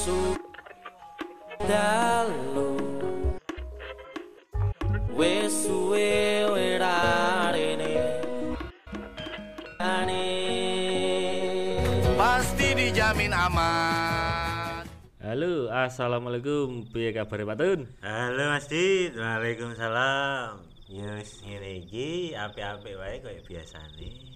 su 0.00 0.32
dalu 1.68 2.72
wis 5.12 5.52
suwe 5.68 6.48
werarene 6.48 7.94
ane 9.76 10.24
Pasti 12.20 12.76
dijamin 12.76 13.32
aman. 13.32 14.84
Halo, 15.24 15.68
assalamualaikum. 15.72 16.84
Piye 16.92 17.16
kabar 17.16 17.40
Pak 17.48 17.56
Tun? 17.56 17.80
Halo 18.04 18.44
Mas 18.52 18.68
Dit, 18.68 19.16
Waalaikumsalam. 19.16 20.60
Wis 20.92 21.40
ngene 21.44 21.80
iki 21.80 22.36
apik-apik 22.36 22.96
wae 23.00 23.16
kaya 23.24 23.40
biasane. 23.40 24.29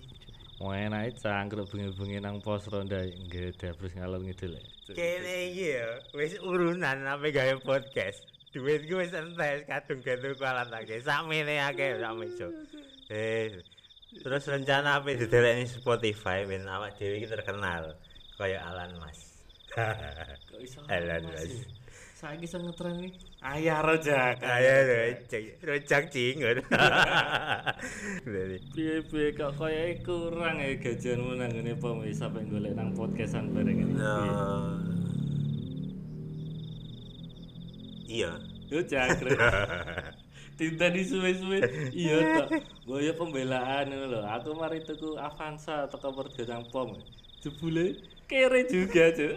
Enak 0.63 1.19
cangkruk 1.19 1.67
bengi-bengi 1.67 2.23
nang 2.23 2.39
pos 2.39 2.71
ronda 2.71 3.03
nggih 3.03 3.59
terus 3.59 3.93
ngalor 3.99 4.23
ngidul. 4.23 4.55
Kene 4.95 5.51
iki 5.51 5.75
ya 5.75 5.99
wis 6.15 6.39
urunan 6.39 7.03
apa 7.11 7.27
gawe 7.35 7.59
podcast. 7.59 8.23
Duitku 8.55 9.03
wis 9.03 9.11
entes 9.11 9.67
kadung 9.67 10.01
gantung 10.07 10.39
alat 10.39 10.71
akeh. 10.71 11.03
Sakmene 11.03 11.59
akeh 11.59 11.99
sak 11.99 12.15
meja. 12.15 12.47
Eh 13.11 13.61
terus 14.23 14.47
rencana 14.47 15.03
apa 15.03 15.11
didelekne 15.11 15.67
Spotify 15.67 16.47
ben 16.47 16.71
awak 16.71 16.95
dhewe 17.03 17.19
iki 17.19 17.27
terkenal 17.27 17.99
kaya 18.39 18.63
Alan 18.63 18.95
Mas. 19.03 19.43
Kok 19.75 20.61
iso? 20.63 20.87
Alan 20.95 21.27
Mas. 21.35 21.51
Saiki 22.25 22.49
sing 22.49 22.65
ngetren 22.65 23.05
iki 23.05 23.21
ayah 23.45 23.85
rojak. 23.85 24.41
Ayo 24.41 24.75
rojak, 24.89 25.61
rojak 25.61 26.05
cingur. 26.09 26.57
Piye-piye 28.73 29.37
kok 29.37 29.53
kaya 29.61 29.93
kurang 30.01 30.57
ya 30.57 30.73
gajianmu 30.81 31.37
nang 31.37 31.53
ngene 31.53 31.77
pom 31.77 32.01
wis 32.01 32.25
sampe 32.25 32.41
golek 32.49 32.73
nang 32.73 32.97
podcastan 32.97 33.53
bareng 33.53 33.77
ini. 33.77 33.93
Nah, 34.01 34.81
iya. 38.09 38.41
Yo 38.73 38.81
cangkruk. 38.89 39.37
Tinta 40.57 40.89
di 40.89 41.05
suwe-suwe 41.05 41.61
iya 41.93 42.41
tok. 42.41 42.57
Boyo 42.89 43.13
pembelaan 43.21 43.93
ngono 43.93 44.17
lho. 44.17 44.21
Aku 44.25 44.57
mari 44.57 44.81
tuku 44.81 45.21
Avanza 45.21 45.93
teko 45.93 46.25
nang 46.49 46.65
pom. 46.73 46.97
Jebule 47.45 48.01
kere 48.25 48.65
juga, 48.65 49.13
Cuk. 49.13 49.37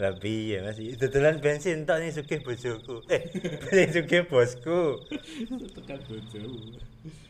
Lah 0.00 0.16
piye 0.16 0.64
Mas? 0.64 0.80
Dodolan 0.96 1.36
bensin 1.36 1.84
tok 1.84 2.00
ning 2.00 2.08
sugih 2.08 2.40
bojoku. 2.40 3.04
Eh, 3.12 3.28
beli 3.68 3.92
sugih 3.92 4.24
bosku. 4.24 5.04
tekan 5.76 6.00
bojomu. 6.08 6.80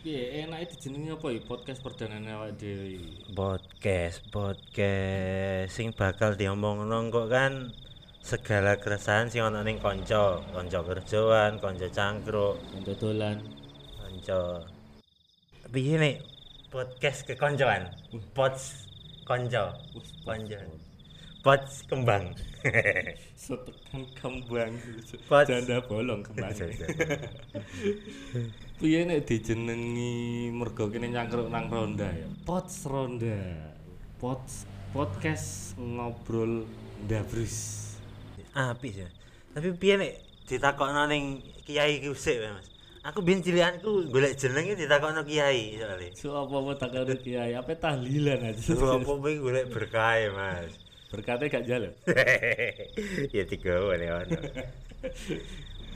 Piye 0.06 0.46
enake 0.46 0.78
dijenengi 0.78 1.10
apa 1.10 1.26
iki 1.34 1.42
podcast 1.42 1.82
perdanane 1.82 2.30
awak 2.38 2.54
dhewe? 2.54 3.02
Podcast, 3.34 4.22
podcast 4.30 5.74
sing 5.74 5.90
bakal 5.90 6.38
diomongno 6.38 7.02
kok 7.10 7.26
kan 7.26 7.74
segala 8.22 8.78
keresahan 8.78 9.26
sing 9.26 9.42
ana 9.42 9.66
ning 9.66 9.82
kanca, 9.82 10.38
kanca 10.54 10.86
kerjaan, 10.86 11.58
kanca 11.58 11.90
cangkruk, 11.90 12.62
Untuk 12.78 12.94
dolan. 13.02 13.42
kanca 13.98 14.62
piye 15.74 15.98
nek 15.98 16.22
podcast 16.70 17.26
kekoncoan? 17.26 17.90
Pods 18.38 18.91
kanca, 19.26 19.74
kanca. 20.26 20.58
Pods 21.42 21.82
kembang. 21.90 22.30
Setekan 23.42 24.06
kembang. 24.14 24.78
Pot. 25.26 25.46
Janda 25.50 25.82
bolong 25.82 26.22
kembang. 26.22 26.54
Piye 28.78 29.06
nek 29.06 29.26
dijenengi 29.26 30.50
mergo 30.54 30.86
kene 30.86 31.10
nyangkruk 31.10 31.50
nang 31.50 31.66
ronda 31.66 32.06
ya? 32.10 32.26
Pots 32.46 32.86
ronda. 32.86 33.38
Pots 34.22 34.70
podcast 34.94 35.74
ngobrol 35.78 36.66
ndabrus. 37.06 37.90
apik 38.54 38.94
sih. 38.94 39.10
Tapi 39.50 39.74
piye 39.74 39.94
nek 39.98 40.12
ditakokno 40.46 41.10
ning 41.10 41.42
kiai 41.66 41.98
ku 42.02 42.14
sik 42.14 42.38
wae, 42.38 42.54
Mas. 42.54 42.71
Aku 43.02 43.18
biyen 43.18 43.42
cilikanku 43.42 44.14
golek 44.14 44.38
jenenge 44.38 44.78
ditakokno 44.78 45.26
kiai 45.26 45.74
soalnya. 45.74 46.14
So 46.14 46.38
apa-apa 46.38 46.78
tak 46.78 46.94
karo 46.94 47.14
kiai, 47.18 47.50
apa 47.58 47.74
tahlilan 47.74 48.46
aja. 48.46 48.78
Apa 48.78 49.02
kuwi 49.02 49.42
golek 49.42 49.66
berkah 49.74 50.22
ya, 50.22 50.30
Mas. 50.30 50.78
Berkatnya 51.10 51.50
gak 51.50 51.66
jalan. 51.66 51.92
ya 53.36 53.42
tiga 53.42 53.74
wae 53.90 54.06
ono. 54.06 54.38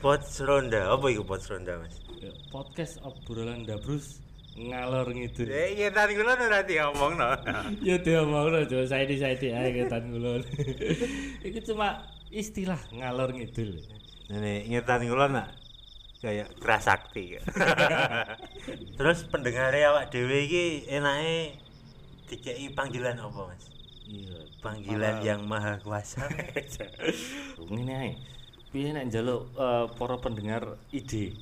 Pot 0.03 0.27
ronda, 0.43 0.91
apa 0.91 1.05
iku 1.07 1.23
pot 1.23 1.39
ronda, 1.47 1.79
Mas? 1.79 1.95
Ya, 2.19 2.35
podcast 2.51 2.99
obrolan 2.99 3.63
ndabrus 3.63 4.19
ngalor 4.59 5.07
ngidul. 5.07 5.47
Eh, 5.47 5.79
iya 5.79 5.87
tadi 5.95 6.11
kula 6.11 6.35
ora 6.35 6.59
diomongno. 6.67 7.29
Ya 7.87 7.95
dia 8.03 8.27
mau 8.27 8.51
lo 8.51 8.67
coba 8.67 8.83
saya 8.83 9.07
di 9.07 9.15
saya 9.15 9.39
di 9.39 9.47
aja 9.55 9.71
ketan 9.71 10.11
ngulon. 10.11 10.43
Itu 11.47 11.71
cuma 11.71 12.03
istilah 12.35 12.83
ngalor 12.91 13.31
ngidul. 13.31 13.79
Nek 14.27 14.67
ngetan 14.67 15.07
kula 15.07 15.31
nak 15.31 15.66
kayak 16.21 16.49
keras 16.57 16.89
sakti. 16.89 17.37
Terus 18.97 19.19
pendengare 19.29 19.85
awak 19.85 20.09
dhewe 20.09 20.49
iki 20.49 20.89
enake 20.89 21.57
dikei 22.27 22.67
panggilan 22.73 23.21
apa, 23.21 23.41
Mas? 23.53 23.65
Iya. 24.07 24.39
Panggilan 24.63 25.15
yang 25.21 25.41
maha 25.45 25.77
kuasa. 25.83 26.25
Ngene 27.69 27.93
ae. 27.93 28.11
Piye 28.73 28.91
nek 28.91 29.07
njaluk 29.07 29.51
eh, 29.55 29.85
para 29.95 30.15
pendengar 30.19 30.75
ide 30.91 31.37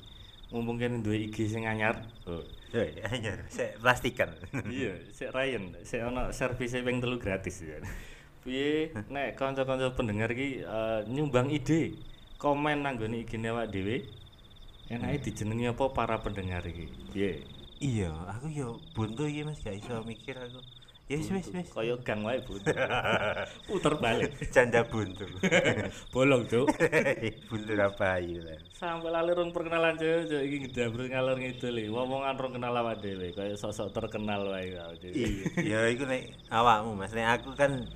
mumpung 0.54 0.78
kene 0.78 1.02
duwe 1.02 1.26
IG 1.26 1.50
sing 1.50 1.66
anyar. 1.66 2.06
Oh. 2.28 2.44
Hei, 2.74 2.98
anyar, 3.08 3.46
sik 3.48 3.78
plastikan. 3.78 4.34
iya, 4.68 4.98
sik 5.14 5.30
Ryan, 5.32 5.74
sik 5.86 6.02
ono 6.02 6.34
servis 6.34 6.74
ping 6.74 6.98
telu 6.98 7.16
gratis 7.16 7.62
ya. 7.62 7.78
Piye 8.42 8.92
nek 9.10 9.38
kanca-kanca 9.38 9.94
pendengar 9.96 10.30
iki 10.34 10.62
eh, 10.62 11.00
nyumbang 11.08 11.50
ide, 11.50 11.96
komen 12.38 12.84
nang 12.84 12.98
nggone 12.98 13.24
IG-ne 13.24 13.48
awak 13.50 13.72
dhewe. 13.72 14.06
Enake 14.86 15.18
dijenengi 15.30 15.66
apa 15.66 15.90
para 15.90 16.22
pendengar 16.22 16.62
iki? 16.62 16.86
Piye? 17.10 17.42
iya, 17.76 18.08
aku 18.30 18.48
yo 18.48 18.80
buntu 18.96 19.26
iki 19.28 19.44
Mas, 19.44 19.60
gak 19.60 19.76
iso 19.76 20.00
mikir 20.06 20.38
aku. 20.38 20.62
Ya 21.06 21.22
wis 21.22 21.30
wis 21.30 21.46
wis. 21.54 21.68
Kaya 21.70 21.94
gang 22.02 22.26
wae, 22.26 22.42
Bu. 22.42 22.58
Puter 23.70 23.94
balik. 23.98 24.30
Canda 24.54 24.82
buntu. 24.82 25.22
Bolong, 26.14 26.42
Cuk. 26.50 26.66
buntu 27.46 27.72
apa 27.78 28.18
ayu 28.18 28.42
lah. 28.42 28.58
Sampai 28.74 29.14
lali 29.14 29.30
rong 29.30 29.54
perkenalan 29.54 29.94
cewek 29.94 30.26
cewek 30.26 30.44
iki 30.50 30.56
ngedabur 30.66 31.06
ngalor 31.06 31.36
ngidul 31.38 31.74
iki. 31.78 31.90
Ngomongan 31.94 32.34
rong 32.38 32.52
kenal 32.58 32.74
awak 32.74 32.98
dhewe, 32.98 33.28
kaya 33.34 33.54
sosok 33.54 33.94
terkenal 33.94 34.50
wae 34.50 34.74
awak 34.74 34.98
dhewe. 34.98 35.14
Iya, 35.14 35.78
ya 35.86 35.94
iku 35.94 36.10
nek 36.10 36.22
awakmu 36.50 36.98
Mas, 36.98 37.14
nek 37.14 37.42
aku 37.42 37.54
kan 37.54 37.86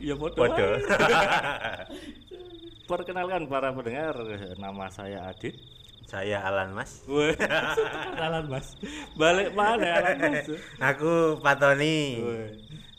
Iya 0.00 0.14
podo. 0.16 0.44
wae. 0.44 0.80
Perkenalkan 2.84 3.48
para 3.48 3.72
pendengar, 3.72 4.16
nama 4.60 4.88
saya 4.88 5.28
Adit. 5.28 5.73
Saya 6.14 6.46
Alan 6.46 6.78
Mas. 6.78 7.02
Kenalan 8.14 8.46
Mas. 8.46 8.78
Balik 9.18 9.50
mana 9.50 9.98
Alan 9.98 10.16
Mas? 10.22 10.46
Aku 10.94 11.42
Patoni. 11.42 12.22
Wah, 12.22 12.46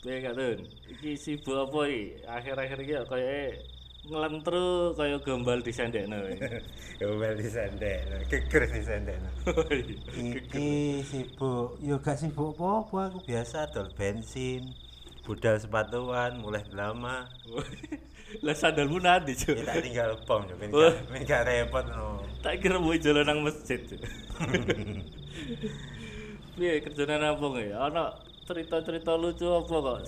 piye 0.04 0.20
Kak 0.20 0.36
Tun? 0.36 0.58
Iki 0.92 1.16
sibuk 1.16 1.56
apa 1.56 1.80
iki? 1.88 2.20
Akhir-akhir 2.28 2.78
iki 2.84 2.94
kaya 3.08 3.56
ngelentru 4.04 4.92
kaya 5.00 5.16
gombal 5.24 5.64
disendekno. 5.64 6.28
Gombal 7.00 7.40
di 7.40 7.48
sandek, 7.48 8.28
geger 8.28 8.64
di 8.68 8.82
sandek. 8.84 9.16
Iki 10.12 11.00
sibuk, 11.08 11.80
yo 11.80 11.96
gak 12.04 12.20
sibuk 12.20 12.52
apa-apa 12.52 13.16
aku 13.16 13.24
biasa 13.24 13.72
dol 13.72 13.88
bensin, 13.96 14.76
budal 15.24 15.56
sepatuan, 15.56 16.36
mulai 16.44 16.68
lama. 16.68 17.24
Lah 18.42 18.58
sandalmu 18.58 18.98
nanti, 18.98 19.38
Cuk. 19.38 19.54
Ya 19.54 19.70
tak 19.70 19.86
tinggal 19.86 20.18
pom 20.26 20.42
yo 20.50 20.58
ben 20.58 20.74
gak 20.74 21.22
gak 21.26 21.42
repot 21.46 21.86
no. 21.86 22.26
Tak 22.42 22.58
kira 22.58 22.82
mau 22.82 22.90
jalan 22.98 23.22
nang 23.22 23.38
masjid. 23.46 23.78
Piye 26.56 26.80
kerjane 26.80 27.22
apa 27.22 27.44
nggih? 27.44 27.70
Ana 27.76 28.16
cerita-cerita 28.48 29.14
lucu 29.14 29.46
apa 29.46 29.74
kok 29.74 29.98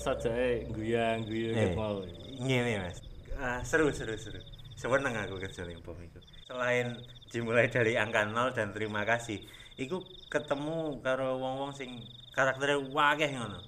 guyang-guyang 0.73 1.59
Eh, 1.59 1.75
mau. 1.77 2.01
ngene 2.41 2.81
Mas. 2.81 2.99
Ah, 3.38 3.61
seru 3.62 3.93
seru 3.93 4.17
seru. 4.19 4.41
Seneng 4.79 5.14
aku 5.14 5.43
kerja 5.43 5.67
ning 5.67 5.82
pom 5.82 5.99
iku. 5.99 6.23
Selain 6.47 6.97
dimulai 7.29 7.69
dari 7.69 7.99
angka 7.99 8.25
0 8.25 8.55
dan 8.56 8.73
terima 8.73 9.03
kasih, 9.05 9.43
iku 9.76 10.00
ketemu 10.31 11.03
karo 11.03 11.37
wong-wong 11.38 11.75
sing 11.75 11.99
karaktere 12.32 12.79
wakeh 12.79 13.35
ngono. 13.35 13.59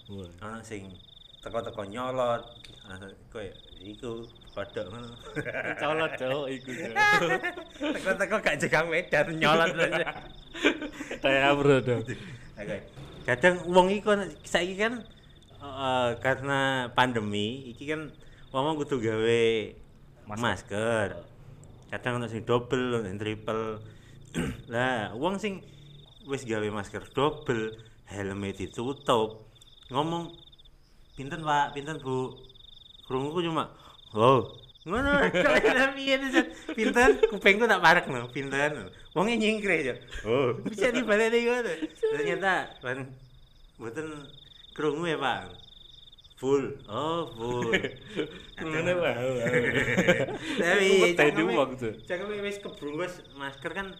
Ana 0.41 0.62
sing 0.62 0.94
teko-teko 1.43 1.82
nyolot, 1.85 2.46
koyo 3.35 3.53
iku 3.82 4.23
kodok 4.60 4.86
ngono. 4.92 5.08
Colot 5.80 6.12
cowok 6.20 6.46
iku. 6.52 6.70
Teko-teko 7.96 8.36
gak 8.44 8.56
jegang 8.60 8.86
medan 8.92 9.26
nyolot 9.40 9.72
aja. 9.72 10.08
Kayak 11.24 11.52
bro 11.56 11.76
dong. 11.80 12.02
Oke. 12.60 12.76
Kadang 13.24 13.54
wong 13.72 13.88
iku 13.88 14.12
saiki 14.44 14.76
kan 14.76 15.00
eh, 15.60 16.10
karena 16.20 16.92
pandemi 16.92 17.72
iki 17.72 17.88
kan 17.88 18.12
wong 18.52 18.76
kudu 18.84 19.00
gawe 19.00 19.42
masker. 20.28 21.08
Kadang 21.90 22.22
ono 22.22 22.26
sing 22.30 22.44
double, 22.44 23.00
ono 23.00 23.06
sing 23.08 23.18
triple. 23.18 23.82
lah, 24.72 25.10
wong 25.18 25.42
sing 25.42 25.58
wis 26.28 26.46
gawe 26.46 26.68
masker 26.70 27.02
double, 27.10 27.74
helme 28.06 28.54
ditutup. 28.54 29.50
Ngomong 29.90 30.30
pinten 31.18 31.42
Pak, 31.42 31.74
pinten 31.74 31.98
Bu? 31.98 32.30
Krunguku 33.10 33.42
cuma, 33.42 33.74
"Oh, 34.14 34.60
Ngono 34.80 35.12
enak 35.70 35.92
piye 35.92 36.16
San? 36.32 36.46
Pinten 36.72 37.20
kupingku 37.28 37.68
tak 37.68 37.84
parek 37.84 38.08
no, 38.08 38.32
pinten. 38.32 38.88
Wonge 39.12 39.36
nyingkre 39.36 39.76
ya. 39.84 39.94
Oh, 40.24 40.56
bisa 40.64 40.88
dibaleni 40.88 41.44
ngono. 41.44 41.68
Ternyata 42.16 42.80
ban 42.80 43.12
mboten 43.76 44.08
krungu 44.72 45.04
ya, 45.04 45.20
Pak. 45.20 45.52
Full. 46.40 46.80
Oh, 46.88 47.28
full. 47.36 47.76
Ngene 48.64 48.92
wae. 48.96 49.30
Tapi 50.64 51.12
Tadi 51.12 51.42
tuh. 51.76 51.92
Cangkeme 52.08 52.40
wis 52.40 52.56
kebrunggus 52.64 53.20
masker 53.36 53.76
kan 53.76 53.92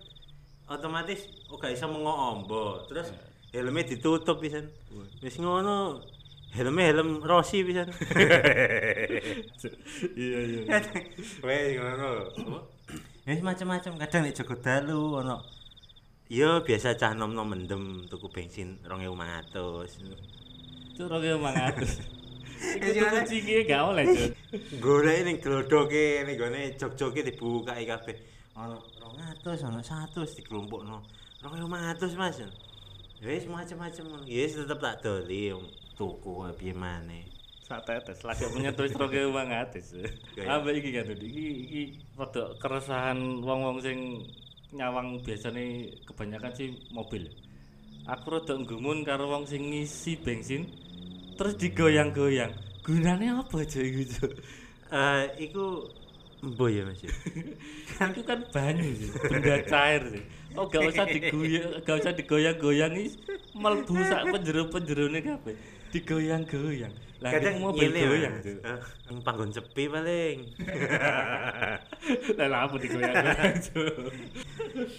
otomatis 0.65 1.29
ora 1.53 1.69
iso 1.69 1.93
mengombo. 1.93 2.89
Terus 2.89 3.13
helmnya 3.53 3.85
ditutup 3.85 4.41
pisan. 4.41 4.73
Wis 5.21 5.37
ngono 5.37 6.01
helmnya 6.55 6.85
helm 6.91 7.23
Rossi 7.23 7.63
pisan. 7.63 7.89
Iya 10.17 10.39
iya. 10.41 10.79
Wes 11.45 11.67
ngono. 11.77 12.11
Wis 13.29 13.41
macam-macam 13.45 13.93
kadang 14.01 14.21
nek 14.27 14.35
Joko 14.35 14.55
Dalu 14.59 15.21
ono 15.23 15.37
Yo 16.31 16.63
biasa 16.63 16.95
cah 16.95 17.11
nom-nom 17.11 17.43
mendem 17.43 18.07
tuku 18.07 18.31
bensin 18.31 18.79
2500. 18.87 19.51
Cuk 20.95 21.07
rong 21.11 21.23
ewu 21.27 21.39
mangatus. 21.43 21.99
Iku 22.79 22.87
Iya, 22.87 23.03
tuku 23.03 23.17
kan? 23.19 23.25
ciki 23.27 23.55
gak 23.67 23.83
oleh, 23.83 24.05
Cuk. 24.07 24.31
Golek 24.79 25.27
ning 25.27 25.37
glodoke 25.43 26.23
ning 26.23 26.39
gone 26.39 26.71
jog-joge 26.79 27.27
dibukake 27.27 27.83
kabeh. 27.83 28.17
Ono 28.55 28.79
200, 29.43 29.67
ono 29.67 29.83
100 29.83 30.39
dikelompokno. 30.39 31.03
2500 31.43 32.15
Mas. 32.15 32.39
Wis 33.27 33.45
macam-macam 33.51 34.05
ngono. 34.07 34.23
Ya 34.31 34.47
wis 34.47 34.55
tetep 34.55 34.79
tak 34.79 35.03
doli 35.03 35.51
tuku 36.01 36.33
kaya 36.41 36.57
piye 36.57 36.73
maneh. 36.73 37.29
Sak 37.61 37.85
tetes 37.85 38.25
lagi 38.25 38.49
menyentuh 38.57 38.89
rong 38.97 39.13
ewu 39.13 39.31
mangatus. 39.37 40.01
Gaya. 40.33 40.57
Ambek 40.57 40.81
iki 40.81 40.91
kan 40.97 41.13
iki 41.13 41.45
iki 41.69 41.83
rada 42.17 42.57
keresahan 42.57 43.45
wong-wong 43.45 43.85
sing 43.85 44.25
nyawang 44.73 45.21
biasane 45.21 45.93
kebanyakan 46.09 46.57
sih 46.57 46.73
mobil. 46.97 47.29
Aku 48.09 48.33
rada 48.33 48.57
nggumun 48.57 49.05
karo 49.05 49.29
wong 49.29 49.45
sing 49.45 49.69
ngisi 49.69 50.17
bensin 50.25 50.65
terus 51.37 51.61
digoyang-goyang. 51.61 52.51
Gunane 52.81 53.29
apa 53.29 53.61
aja 53.61 53.85
iku, 53.85 54.03
Cuk? 54.09 54.33
Eh 54.89 55.25
iku 55.47 55.85
embo 56.41 56.67
ya 56.73 56.89
Mas. 56.89 57.05
ya? 57.05 57.13
itu 58.11 58.23
kan 58.25 58.41
banyu 58.49 58.89
sih, 58.97 59.13
benda 59.29 59.61
cair 59.69 60.03
sih. 60.09 60.25
Oh 60.57 60.67
gak 60.67 60.89
usah 60.91 61.05
digoyang, 61.07 61.85
gak 61.85 61.97
usah 62.01 62.13
digoyang-goyang 62.17 62.97
is 62.97 63.21
melbu 63.53 63.95
sak 64.09 64.33
penjero-penjerone 64.33 65.21
kabeh. 65.21 65.55
Digoyang-goyang. 65.91 66.95
Lah 67.21 67.37
Kadang 67.37 67.61
mobil 67.61 67.93
ngene 67.93 68.01
goyang. 68.09 68.33
Mas. 68.33 68.45
Cuk. 68.49 68.59
Eh, 68.65 68.81
Ning 69.13 69.19
panggon 69.21 69.51
sepi 69.53 69.85
paling. 69.93 70.39
Lah 72.41 72.61
apa 72.65 72.75
digoyang-goyang. 72.81 73.55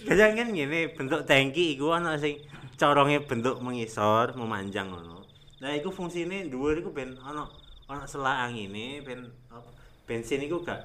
Kadang 0.06 0.32
kan 0.38 0.48
ngene 0.54 0.80
bentuk 0.94 1.22
tangki 1.26 1.74
iku 1.74 1.98
ana 1.98 2.20
sing 2.22 2.38
corongnya 2.78 3.26
bentuk 3.26 3.58
mengisor, 3.64 4.38
memanjang 4.38 4.94
ngono. 4.94 5.26
Nah, 5.62 5.74
iku 5.78 5.90
fungsine 5.90 6.50
dhuwur 6.50 6.78
iku 6.78 6.94
ben 6.94 7.18
ana 7.26 7.50
ana 7.90 8.06
selak 8.06 8.50
angine 8.50 9.02
ben 9.02 9.30
bensin 10.06 10.42
iku 10.46 10.62
gak 10.66 10.82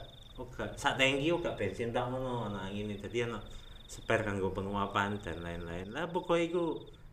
gak 0.57 0.77
sak 0.77 1.01
tangki 1.01 1.33
gak 1.33 1.57
bensin 1.57 1.93
tak 1.93 2.09
ngono 2.09 2.49
ana 2.49 2.65
angine. 2.65 2.97
Dadi 2.97 3.29
ana 3.29 3.41
spare 3.85 4.25
kanggo 4.25 4.57
penguapan 4.57 5.21
dan 5.21 5.45
lain-lain. 5.45 5.93
Lah 5.93 6.09
pokoke 6.09 6.49
iku 6.49 6.65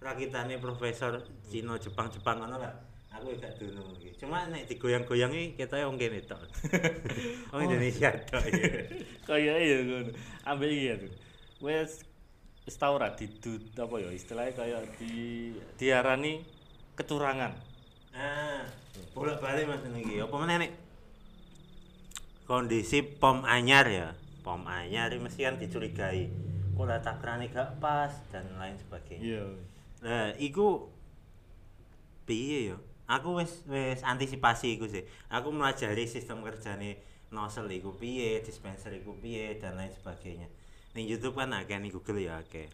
rakitane 0.03 0.59
profesor 0.59 1.23
Cina 1.47 1.79
Jepang 1.79 2.11
Jepang 2.11 2.43
ngono 2.43 2.59
lah. 2.59 2.75
Aku 3.13 3.29
gak 3.39 3.55
dunung 3.61 3.93
iki. 4.01 4.09
Cuma 4.19 4.49
nek 4.49 4.67
digoyang-goyangi 4.67 5.55
ketoke 5.55 5.85
wong 5.85 6.01
kene 6.01 6.25
tok. 6.25 6.41
Wong 7.53 7.61
Indonesia 7.69 8.09
tok 8.25 8.43
ya. 8.51 8.67
Kayak 9.23 9.57
ya 9.63 9.77
ngono. 9.85 10.11
Ambek 10.49 10.69
iki 10.69 10.83
ya. 10.89 10.95
Wes 11.63 12.03
wis 12.63 12.75
tau 12.79 12.95
ra 12.95 13.13
didu 13.13 13.59
apa 13.75 13.95
ya 13.99 14.09
istilahnya 14.11 14.57
kayak 14.57 14.81
di 14.97 15.13
diarani 15.77 16.41
kecurangan. 16.97 17.53
Ah, 18.17 18.65
bolak-balik 19.13 19.69
Mas 19.69 19.85
niki. 19.93 20.17
Apa 20.19 20.35
meneh 20.41 20.67
nek 20.67 20.71
kondisi 22.49 23.05
pom 23.05 23.45
anyar 23.45 23.85
ya. 23.87 24.09
Pom 24.41 24.65
anyar 24.65 25.13
mesti 25.21 25.45
kan 25.45 25.61
dicurigai. 25.61 26.27
Kok 26.73 26.89
takrane 27.05 27.53
gak 27.53 27.77
pas 27.77 28.09
dan 28.33 28.49
lain 28.57 28.73
sebagainya. 28.81 29.21
Iya. 29.21 29.45
Nah, 30.03 30.35
iku 30.35 30.91
piye 32.27 32.75
ya? 32.75 32.77
Aku 33.07 33.39
wis 33.39 33.63
wis 33.71 34.03
antisipasi 34.03 34.75
iku 34.75 34.87
sih. 34.87 35.07
Aku 35.31 35.55
melajari 35.55 36.03
sistem 36.03 36.43
kerjane 36.43 36.99
nozzle 37.31 37.71
iku 37.71 37.95
piye, 37.95 38.43
dispenser 38.43 38.91
iku 38.99 39.15
piye 39.15 39.55
dan 39.59 39.79
lain 39.79 39.91
sebagainya. 39.95 40.47
Ning 40.93 41.07
YouTube 41.07 41.39
kan 41.39 41.55
akeh 41.55 41.79
ning 41.79 41.89
Google 41.89 42.19
ya 42.19 42.43
akeh. 42.43 42.67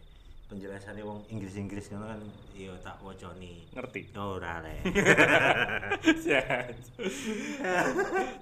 Penjelasannya 0.50 1.06
wong 1.06 1.22
Inggris-Inggris 1.30 1.94
ngono 1.94 2.10
kan 2.10 2.20
ya 2.58 2.74
tak 2.82 2.98
wacani. 3.06 3.70
Ngerti. 3.70 4.10
Ora 4.18 4.58
le. 4.58 4.82
Siap. 6.26 6.74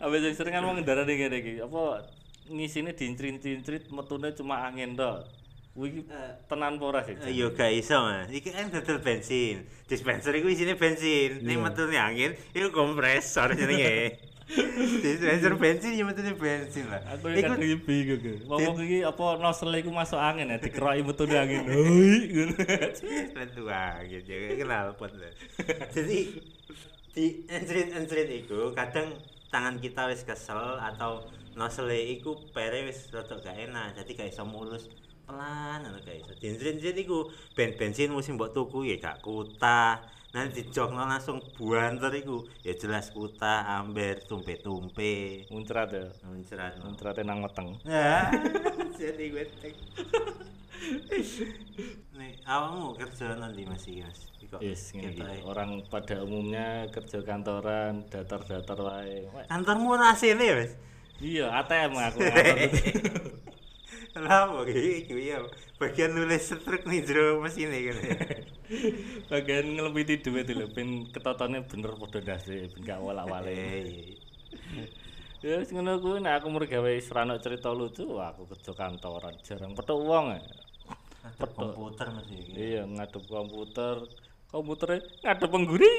Abis 0.00 0.32
sering 0.32 0.54
kan 0.56 0.64
wong 0.64 0.80
ngendarane 0.80 1.12
ngene 1.12 1.36
iki, 1.44 1.52
apa 1.60 2.08
ngisine 2.48 2.96
diincrit-incrit 2.96 3.92
metune 3.92 4.32
cuma 4.32 4.64
angin 4.64 4.96
tok. 4.96 5.28
Iki 5.78 6.10
Eh, 6.10 6.32
tenan 6.50 6.74
apa 6.74 6.84
ora 6.84 7.00
sih? 7.02 7.14
Eh, 7.14 7.30
Yo 7.32 7.54
gak 7.54 7.70
iso 7.70 8.02
mas, 8.02 8.26
iki 8.28 8.50
kan 8.50 8.66
dodol 8.66 8.98
bensin 8.98 9.62
Dispenser 9.86 10.34
iku 10.34 10.50
isine 10.50 10.74
bensin 10.74 11.38
Ning 11.40 11.62
Iya. 11.62 11.64
metune 11.64 11.94
angin, 11.96 12.30
iku 12.50 12.74
kompresor 12.74 13.54
jenenge 13.54 14.18
Dispenser 15.04 15.54
bensin 15.54 15.94
ya 15.94 16.02
metune 16.02 16.34
bensin 16.34 16.90
lah 16.90 16.98
Aku 17.14 17.30
Iku 17.30 17.54
bingung. 17.86 18.18
iki. 18.18 18.32
Wong 18.48 18.74
iki 18.80 18.98
apa 19.04 19.38
nozzle 19.38 19.76
iku 19.76 19.92
masuk 19.92 20.18
angin 20.18 20.50
ya 20.50 20.58
dikeroki 20.58 21.06
metune 21.06 21.36
angin. 21.36 21.62
Hoi 21.70 22.26
ngono. 22.26 22.54
Lentu 23.38 23.62
angin, 23.68 24.22
ya 24.24 24.36
kenal 24.56 24.98
pot 24.98 25.12
lah 25.14 25.30
Jadi 25.94 26.18
di 27.08 27.24
encrit-encrit 27.46 28.28
iku 28.36 28.70
kadang 28.72 29.14
tangan 29.48 29.78
kita 29.78 30.06
wis 30.06 30.22
kesel 30.22 30.76
atau 30.76 31.22
nozzle 31.54 31.94
iku 31.94 32.34
pere 32.50 32.82
wis 32.82 33.10
rada 33.10 33.34
gak 33.36 33.58
enak 33.58 33.96
jadi 33.96 34.10
gak 34.16 34.28
iso 34.28 34.42
mulus 34.42 34.86
pelan 35.28 35.84
ngono 35.84 36.00
iso 36.00 36.32
diencrit-encrit 36.40 36.96
iku 37.04 37.28
ben 37.52 37.76
bensin 37.76 38.08
mesti 38.10 38.32
mbok 38.32 38.56
tuku 38.56 38.88
ya 38.88 38.96
gak 38.96 39.20
kutah 39.20 40.00
nanti 40.32 40.64
dijokno 40.64 41.04
langsung 41.04 41.40
buanter 41.56 42.12
iku 42.16 42.48
ya 42.64 42.72
jelas 42.72 43.12
kutah 43.12 43.64
amber 43.76 44.20
tumpe-tumpe 44.24 45.44
Muncrat 45.52 45.88
ya. 45.92 46.04
muncrat 46.24 46.72
Muntrate 46.80 47.22
nang 47.24 47.44
weteng. 47.44 47.76
ya 47.84 48.28
jadi 48.98 49.24
tek 49.60 49.74
nih 52.16 52.32
awakmu 52.44 52.96
kerja 52.96 53.36
nanti 53.36 53.68
masih 53.68 54.04
mas 54.04 54.20
Kok 54.48 54.64
Yes, 54.64 54.96
ngene 54.96 55.12
iki. 55.12 55.20
ketoke? 55.20 55.44
Orang 55.44 55.70
pada 55.92 56.24
umumnya 56.24 56.88
kerja 56.88 57.20
kantoran, 57.20 58.08
datar-datar 58.08 58.80
wae. 58.80 59.28
Kantormu 59.44 59.92
ana 59.92 60.16
asine 60.16 60.40
ya 60.40 60.56
mas 60.56 60.72
Iya, 61.20 61.52
ATM 61.52 61.92
aku. 61.92 62.18
Kenapa 64.16 64.64
gitu 64.66 65.20
ya? 65.20 65.44
Bagian 65.76 66.16
nulis 66.16 66.48
struk 66.48 66.82
nih 66.88 67.04
jero 67.04 67.44
mesin 67.44 67.70
kan. 67.70 67.98
Bagian 69.28 69.76
ngelempiti 69.76 70.24
duit 70.24 70.48
lho, 70.48 70.66
ben 70.72 71.12
ketotone 71.12 71.62
bener 71.68 71.92
padha 71.94 72.18
ndase, 72.24 72.72
ben 72.72 72.82
gak 72.82 73.00
iya. 73.46 73.84
Ya 75.38 75.62
wis 75.62 75.70
ngono 75.70 76.02
kuwi 76.02 76.18
nek 76.18 76.42
aku 76.42 76.50
mrene 76.50 76.66
gawe 76.66 76.90
serana 76.98 77.38
cerita 77.38 77.70
lucu, 77.70 78.18
aku 78.18 78.50
kerja 78.50 78.74
kantoran, 78.74 79.38
jarang 79.46 79.70
petuk 79.70 80.02
wong. 80.02 80.34
Ada 81.22 81.46
komputer 81.54 82.10
mas 82.10 82.26
iki. 82.26 82.58
Iya, 82.58 82.82
ngadep 82.90 83.22
komputer. 83.30 84.02
Komputere 84.50 84.98
ngadep 85.22 85.46
pengguri. 85.46 85.94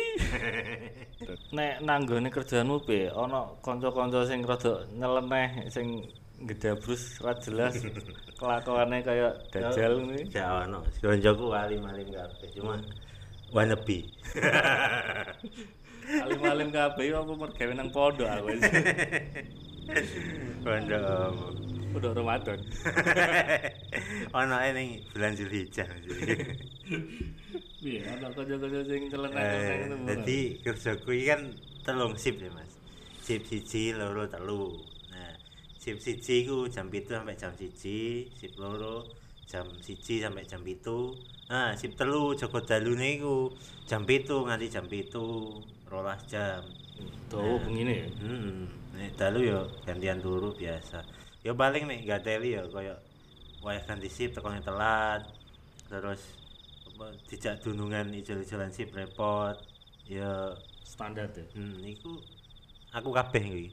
nek 1.55 1.79
nanggone 1.87 2.27
kerjaanmu 2.27 2.83
piye? 2.83 3.15
Ana 3.15 3.47
kanca-kanca 3.63 4.27
sing 4.27 4.43
rada 4.43 4.83
nyeleneh 4.91 5.71
sing 5.71 6.03
gedabrus 6.47 7.19
ra 7.19 7.33
jelas 7.39 7.75
kelakuane 8.39 9.03
kaya 9.03 9.35
dajal 9.51 9.99
ngene. 9.99 10.31
Ya 10.31 10.63
ono, 10.63 10.79
koncoku 11.03 11.51
alim-alim 11.51 12.07
kabeh, 12.07 12.47
cuma 12.55 12.79
wannabe. 13.51 13.99
Alim-alim 16.09 16.69
kabeh 16.73 17.13
apa 17.13 17.33
mergawe 17.35 17.73
nang 17.75 17.89
pondok 17.91 18.25
aku. 18.31 18.47
Pondok. 20.65 21.33
Pondok 21.93 22.13
Ramadan. 22.17 22.59
Ono 24.33 24.55
ning 24.73 25.03
bulan 25.13 25.35
Zulhijjah. 25.35 25.85
Piye 27.79 28.03
ana 28.07 28.27
kanca-kanca 28.33 28.81
sing 28.87 29.01
nyeleneh 29.07 29.39
Eh, 29.39 29.87
ngono. 29.87 29.95
Dadi 30.07 30.39
kerjaku 30.63 31.09
iki 31.15 31.25
kan 31.31 31.41
telung 31.85 32.15
sip 32.17 32.35
ya 32.41 32.49
Mas. 32.51 32.71
Sip 33.23 33.45
siji, 33.45 33.93
loro, 33.93 34.25
telu. 34.25 34.88
Nah, 35.79 35.95
sip 35.95 35.95
siji 36.03 36.43
iku 36.43 36.67
jam 36.67 36.91
7 36.91 37.07
sampai 37.07 37.39
jam 37.39 37.55
1, 37.55 37.71
sip 38.35 38.51
loro 38.59 39.07
jam 39.47 39.63
1 39.63 39.95
sampai 39.95 40.43
jam 40.43 40.59
7. 40.59 40.83
Nah, 41.47 41.71
sip 41.79 41.95
telu 41.95 42.35
Joko 42.35 42.59
dalune 42.59 43.15
iku 43.15 43.47
jam 43.87 44.03
7 44.03 44.27
nganti 44.27 44.67
jam 44.67 44.91
7, 44.91 45.87
rolas 45.87 46.19
jam. 46.27 46.67
Dawa 47.31 47.63
bengine 47.63 47.95
ya. 47.95 48.07
Hmm. 48.19 48.67
nek 48.99 49.15
dalu 49.15 49.47
yo 49.47 49.59
gantian 49.87 50.19
turu 50.19 50.51
biasa 50.51 50.99
yo 51.47 51.55
paling 51.55 51.87
nek 51.87 52.03
gak 52.03 52.27
teli 52.27 52.59
yo 52.59 52.67
koyo 52.67 52.91
wayah 53.63 53.79
ganti 53.87 54.11
sip 54.11 54.35
tekone 54.35 54.59
telat 54.59 55.23
terus 55.87 56.35
apa 56.83 57.15
dijak 57.31 57.63
dunungan 57.63 58.11
ijol-ijolan 58.11 58.75
sip 58.75 58.91
repot 58.91 59.55
yo 60.03 60.51
standar 60.83 61.31
ya 61.31 61.47
hmm, 61.55 61.79
iku 61.87 62.19
aku 62.89 63.09
kabeh 63.13 63.43
kuwi 63.45 63.67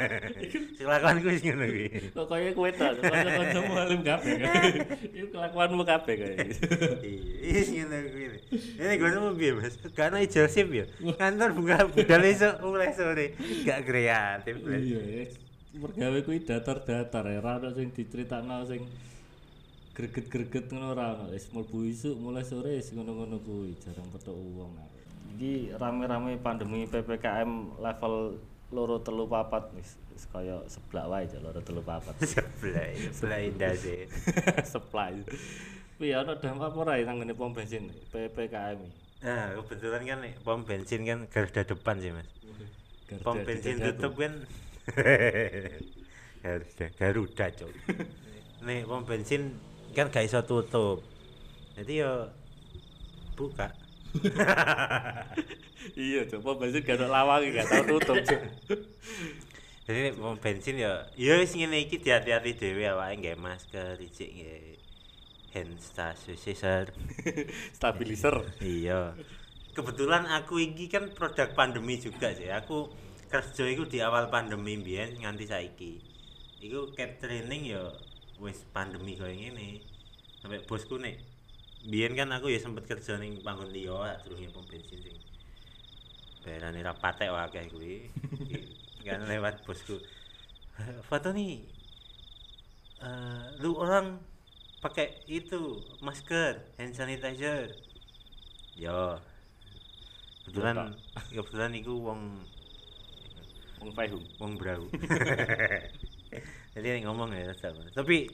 kelakuanku 0.78 1.26
wis 1.30 1.42
ngono 1.42 1.66
kuwi 1.66 1.86
kok 2.14 2.26
kaya 2.30 2.50
kowe 2.54 2.70
tok 2.70 2.92
kanca-kancamu 3.02 3.72
halim 3.74 4.00
kabeh 4.06 4.34
iku 5.16 5.26
kelakuanmu 5.34 5.82
kabeh 5.82 6.14
kaya 6.14 6.36
iya 7.42 7.60
ngono 7.66 7.96
kuwi 8.10 8.26
ini 8.54 8.94
gue 9.02 9.10
mau 9.18 9.34
piye 9.34 9.52
mas? 9.58 9.74
Karena 9.98 10.22
ijol 10.22 10.46
sip 10.46 10.70
ya? 10.70 10.86
Kantor 11.18 11.50
buka 11.58 11.90
budal 11.90 12.22
esuk 12.30 12.54
mulai 12.62 12.94
sore. 12.94 13.34
Gak 13.66 13.82
kreatif 13.82 14.56
iya 14.62 15.00
ya. 15.02 15.24
Mergawe 15.76 16.18
kuwi 16.22 16.46
datar-datar 16.46 17.24
ya. 17.26 17.42
Ora 17.42 17.58
ono 17.58 17.74
sing 17.74 17.90
diceritakno 17.90 18.62
sing 18.70 18.86
greget-greget 19.98 20.70
ngono 20.70 20.94
ora 20.94 21.18
ono. 21.18 21.34
Wis 21.34 21.50
mlebu 21.50 21.78
isuk 21.90 22.16
mulai 22.16 22.46
sore 22.46 22.78
wis 22.78 22.94
ngono-ngono 22.94 23.42
kuwi. 23.42 23.74
Jarang 23.82 24.06
petuk 24.14 24.36
wong 24.38 24.78
iki 25.36 25.76
rame-rame 25.76 26.40
pandemi 26.40 26.88
PPKM 26.88 27.76
level 27.76 28.40
loro 28.72 28.96
telu 29.04 29.28
papat. 29.28 29.68
Wis 29.76 30.24
kaya 30.32 30.64
seblak 30.64 31.12
wae 31.12 31.28
aja 31.28 31.36
loro 31.44 31.60
telu 31.60 31.84
papat. 31.84 32.16
Sebelah 32.32 32.88
sebelah 33.12 33.40
indah 33.44 33.72
sih. 33.76 34.08
Supply 34.72 35.12
Piye 35.96 36.12
ana 36.12 36.36
dampak 36.36 36.76
apa 36.76 36.78
ora 36.84 37.00
nang 37.00 37.24
ngene 37.24 37.32
pom 37.32 37.56
bensin 37.56 37.88
PPKM 38.12 38.80
nah 39.24 39.48
kebetulan 39.56 40.04
kan 40.04 40.18
nih, 40.20 40.36
pom 40.44 40.60
bensin 40.60 41.08
kan 41.08 41.24
garda 41.32 41.64
depan 41.64 41.96
sih 42.04 42.12
mas. 42.12 42.28
Garda 43.08 43.24
pom 43.24 43.40
bensin 43.48 43.80
tutup 43.80 44.12
kan 44.20 44.44
Garuda 46.44 46.86
Garuda 47.00 47.46
cok 47.48 47.70
nih 48.68 48.84
pom 48.84 49.08
bensin 49.08 49.56
kan 49.96 50.12
gak 50.12 50.28
iso 50.28 50.44
tutup. 50.44 51.00
Jadi 51.80 52.04
yo 52.04 52.28
buka 53.40 53.72
iya 56.08 56.20
cok 56.26 56.40
pom 56.42 56.56
bensin 56.58 56.82
gak 56.82 56.98
ada 57.00 57.08
lawang 57.08 57.46
gak 57.50 57.66
tau 57.68 57.82
tutup 57.96 58.16
cok 58.22 58.40
jadi 59.86 60.12
pom 60.18 60.36
bensin 60.38 60.80
ya 60.80 61.08
ya 61.14 61.38
wis 61.38 61.54
ngene 61.54 61.86
iki 61.86 62.02
hati-hati 62.02 62.58
dhewe 62.58 62.84
awake 62.90 63.20
nggae 63.22 63.36
masker 63.38 63.96
dicik 64.00 64.30
nggae 64.32 64.86
hand 65.56 65.80
sanitizer. 65.80 66.92
Stabilizer. 67.76 68.44
Iya. 68.60 69.16
Kebetulan 69.72 70.28
aku 70.28 70.60
iki 70.60 70.92
kan 70.92 71.12
produk 71.16 71.52
pandemi 71.56 71.96
juga 71.96 72.32
sih. 72.36 72.52
Aku 72.52 72.92
kerja 73.32 73.64
iku 73.64 73.88
di 73.88 74.04
awal 74.04 74.28
pandemi 74.28 74.76
mbiyen 74.76 75.16
nganti 75.24 75.48
saiki. 75.48 75.92
Iku 76.60 76.92
cat 76.92 77.20
training 77.20 77.72
ya 77.72 77.82
wis 78.40 78.64
pandemi 78.72 79.16
koyo 79.16 79.32
ngene. 79.32 79.80
Sampai 80.40 80.60
bosku 80.68 81.00
nek 81.00 81.16
biyen 81.86 82.18
kan 82.18 82.28
aku 82.34 82.50
ya 82.50 82.58
sempet 82.58 82.84
kerja 82.90 83.14
ning 83.16 83.38
panggon 83.46 83.70
liya 83.70 84.18
durunge 84.26 84.50
pom 84.50 84.66
bensin 84.66 84.98
sing 84.98 85.16
bayarane 86.46 86.78
ra 86.78 86.94
patek 86.94 87.34
wae 87.34 87.42
akeh 87.42 87.66
kuwi. 87.74 87.94
Kan 89.06 89.26
lewat 89.26 89.66
bosku. 89.66 89.98
Foto 91.06 91.34
nih 91.34 91.66
eh, 93.02 93.44
lu 93.58 93.74
orang 93.74 94.22
pakai 94.78 95.26
itu 95.26 95.82
masker 95.98 96.78
hand 96.78 96.94
sanitizer. 96.94 97.74
Yo. 98.78 99.18
Kebetulan 100.46 100.94
kebetulan 101.34 101.74
iku 101.74 101.94
wong 101.98 102.20
wong 103.82 103.90
Faihum 103.90 104.22
wong 104.38 104.54
brau. 104.54 104.86
Jadi 106.78 107.02
ngomong 107.02 107.34
ya 107.34 107.50
tapi 107.90 108.30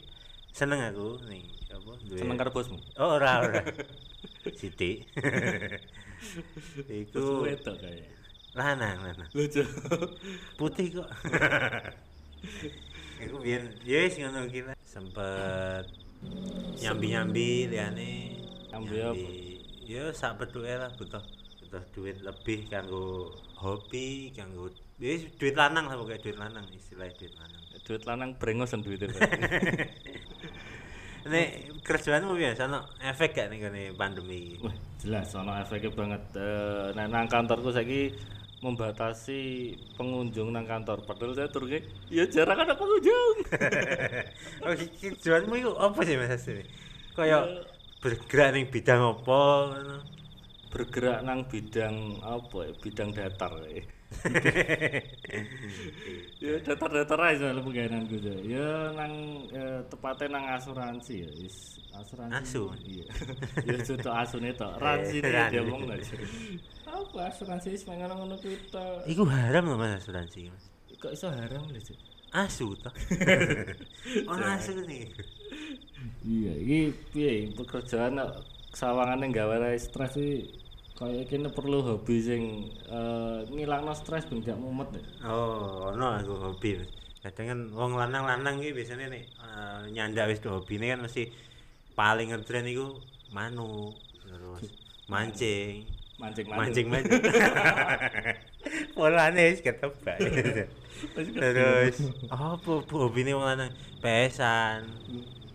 seneng 0.52 0.84
aku 0.84 1.16
nih 1.32 1.61
apa? 1.72 1.92
Seneng 2.12 2.36
karo 2.36 2.50
bosmu? 2.52 2.78
Oh 3.00 3.16
ora 3.16 3.42
ora. 3.42 3.62
Siti 4.60 5.02
iku. 6.86 7.46
Wedok 7.46 7.76
kaya 7.80 8.06
lanang 8.52 9.00
lanang 9.00 9.28
lucu 9.32 9.64
putih 10.60 11.00
kok. 11.00 11.08
Iku 13.22 13.38
biyen 13.38 13.70
ya 13.86 14.02
wis 14.04 14.18
ngono 14.18 14.50
iki 14.50 14.66
lah. 14.66 14.76
sempet 14.84 15.88
nyambi-nyambi 16.84 17.72
liyane. 17.72 18.12
Nyambi 18.68 18.96
apa? 19.00 19.28
ya 19.82 20.08
sak 20.14 20.40
petuke 20.40 20.72
lah 20.72 20.88
butuh 20.94 21.20
butuh 21.64 21.82
duit 21.92 22.16
lebih 22.22 22.70
kanggo 22.70 23.34
hobi 23.58 24.30
kanggo 24.36 24.70
ya 25.00 25.16
wis 25.16 25.24
duit 25.40 25.56
lanang 25.56 25.88
lah 25.88 25.96
pokoknya 25.96 26.20
duit 26.20 26.38
lanang 26.38 26.66
istilahnya 26.76 27.16
duit 27.16 27.34
lanang. 27.40 27.62
Duit 27.82 28.02
lanang 28.04 28.30
brengosen 28.36 28.84
duitnya 28.84 29.08
nek 31.22 31.48
kerjaanmu 31.86 32.34
biasa 32.34 32.66
no 32.66 32.82
efek 32.98 33.38
gak 33.38 33.48
nih 33.50 33.58
kene 33.62 33.82
pandemi 33.94 34.58
Wah, 34.58 34.74
jelas 34.98 35.30
ono 35.38 35.54
efeknya 35.58 35.90
banget. 35.94 36.22
Eh 36.34 36.86
nek 36.94 37.06
nang 37.10 37.26
kantorku 37.30 37.70
saiki 37.70 38.14
membatasi 38.62 39.74
pengunjung 39.98 40.54
nang 40.54 40.66
kantor. 40.66 41.02
Padahal 41.06 41.34
saya 41.34 41.50
turunnya 41.50 41.82
ya 42.10 42.26
jarang 42.26 42.62
ada 42.62 42.74
pengunjung. 42.74 43.36
Oh 44.66 44.70
iki 44.74 45.10
kerjaanmu 45.14 45.54
iku 45.58 45.72
apa 45.78 46.00
sih 46.06 46.14
Mas 46.14 46.34
Asri? 46.34 46.62
Kaya 47.14 47.66
bergerak 47.98 48.54
ning 48.54 48.66
bidang 48.70 49.02
apa 49.02 49.40
bergerak 50.70 51.18
nang 51.26 51.46
bidang 51.50 52.22
apa 52.22 52.70
ya? 52.70 52.72
Bidang 52.78 53.10
datar 53.14 53.52
ya 53.70 53.82
ya 56.44 56.52
datar-datar 56.66 57.20
aja 57.22 57.38
soalnya 57.38 57.62
pegawaianku 57.62 58.16
ya 58.18 58.36
ya 58.46 58.68
nang 58.98 59.12
eh, 59.54 59.80
tepatnya 59.88 60.26
nang 60.38 60.44
asuransi 60.58 61.14
ya 61.24 61.30
is 61.42 61.78
asuransi. 61.92 62.34
Asu? 62.40 62.62
iya. 62.88 63.06
Ya 63.68 63.76
jodoh 63.84 64.14
asune 64.16 64.50
tok. 64.56 64.80
Ransi 64.80 65.20
dia 65.20 65.60
ngomong 65.62 65.92
aja 65.92 66.16
apa 66.92 67.32
asuransi 67.32 67.72
wis 67.72 67.84
pengen 67.88 68.12
ngono 68.12 68.36
kuwi 68.40 68.56
tok? 68.68 69.04
Iku 69.08 69.24
haram 69.28 69.64
loh 69.70 69.76
Mas 69.80 70.00
asuransi 70.00 70.48
Mas. 70.48 70.64
Kok 71.00 71.12
iso 71.12 71.28
haram 71.28 71.68
lho 71.68 71.80
Cuk? 71.80 71.98
asu 72.32 72.72
toh 72.80 72.88
ono 74.32 74.44
asu 74.56 74.72
nih 74.88 75.04
iya 76.24 76.52
iki 76.56 76.80
piye? 77.12 77.32
Pekerjaan 77.52 78.16
nek 78.16 78.40
sawangane 78.72 79.28
gawe 79.28 79.76
stres 79.76 80.16
iki 80.16 80.48
kaya 81.02 81.26
kene 81.26 81.50
perlu 81.50 81.82
hobi 81.82 82.16
sing 82.22 82.42
eh, 82.86 83.42
ngilangno 83.50 83.90
stres 83.90 84.22
ben 84.30 84.38
gak 84.38 84.54
mumet 84.54 84.86
ya. 84.94 85.02
oh 85.26 85.90
ono 85.90 86.14
aku 86.14 86.34
hobi. 86.38 86.78
Kadang 87.22 87.46
kan 87.50 87.60
wong 87.74 87.98
lanang-lanang 87.98 88.62
iki 88.62 88.70
biasanya 88.70 89.10
nih 89.10 89.26
eh, 89.26 89.82
nyandak 89.90 90.30
wis 90.30 90.38
hobine 90.46 90.94
kan 90.94 91.02
mesti 91.02 91.26
paling 91.98 92.30
ngetren 92.30 92.70
iku 92.70 93.02
manuk 93.34 93.98
terus 94.22 94.70
mancing. 95.10 95.90
Mancing 96.22 96.46
mancing 96.54 96.86
mancing 96.86 97.18
polane 98.94 99.42
wis 99.50 99.58
ketebak. 99.58 100.22
Terus 101.18 101.98
apa 102.30 102.72
hobine 102.94 103.34
wong 103.34 103.42
lanang? 103.42 103.74
Pesan 103.98 104.86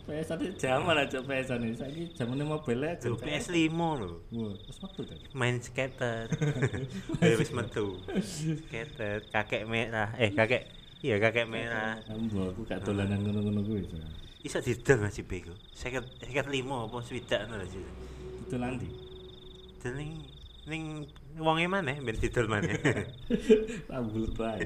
PS 0.07 0.31
ade 0.31 0.47
jaman 0.55 0.95
aja 0.97 1.19
PS 1.19 1.47
ane 1.51 1.75
saiki 1.75 2.03
jamane 2.15 2.43
mobile 2.43 2.87
aja 2.87 3.11
Tuh, 3.11 3.19
PS5 3.19 3.75
lho 3.75 4.09
Wah, 4.31 4.55
wis 4.55 4.77
metu 4.79 5.01
ta. 5.03 5.15
main 5.35 5.59
skater 5.59 6.31
Ya, 7.21 7.35
wis 7.35 7.51
metu 7.51 7.99
skater 8.23 9.19
kakek 9.27 9.67
merah 9.67 10.15
eh 10.15 10.31
kakek 10.31 10.63
iya 11.03 11.19
kakek 11.19 11.45
merah 11.45 11.99
Ambo 12.07 12.49
aku 12.49 12.63
gak 12.63 12.81
dolanan 12.81 13.19
ngono-ngono 13.21 13.61
kuwi. 13.61 13.83
Cuk. 13.83 13.99
iso 14.47 14.63
didol 14.63 15.03
masih 15.03 15.27
bego 15.27 15.51
seket 15.75 16.07
seket 16.23 16.47
lima 16.47 16.87
apa 16.87 16.97
swidak 17.03 17.43
ngono 17.51 17.67
sih 17.67 17.83
Itu 18.47 18.55
nanti. 18.55 18.87
dan 19.83 19.99
ning 20.67 21.03
wonge 21.35 21.67
maneh 21.67 21.99
ben 21.99 22.15
didol 22.15 22.47
maneh 22.47 22.79
Ambul 23.95 24.31
bae. 24.31 24.63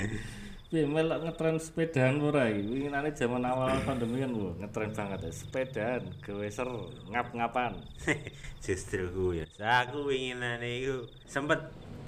Piye 0.71 0.87
melok 0.87 1.27
ngetren 1.27 1.59
sepedaan 1.59 2.23
ora 2.23 2.47
iki? 2.47 2.63
Winginane 2.63 3.11
zaman 3.11 3.43
awal 3.43 3.75
pandemi 3.87 4.23
kan 4.23 4.31
wah 4.31 4.55
ngetren 4.55 4.95
banget 4.95 5.19
ya. 5.27 5.31
Sepedaan, 5.35 6.01
geweser, 6.23 6.69
ngap-ngapan. 7.11 7.75
justru 8.63 9.09
ku 9.09 9.33
ya 9.33 9.49
aku 9.81 10.05
winginane 10.05 10.85
iku 10.85 11.09
sempet 11.25 11.59